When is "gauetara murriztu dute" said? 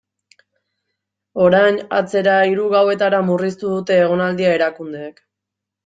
2.73-4.03